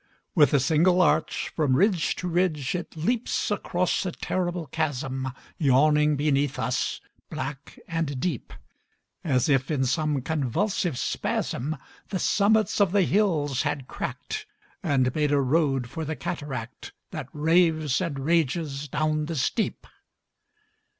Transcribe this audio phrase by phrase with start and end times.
[0.33, 6.15] With a single arch, from ridge to ridge, It leaps across the terrible chasm Yawning
[6.15, 8.51] beneath us, black and deep,
[9.23, 11.77] As if, in some convulsive spasm,
[12.09, 14.47] The summits of the hills had cracked,
[14.81, 19.85] And made a road for the cataract That raves and rages down the steep!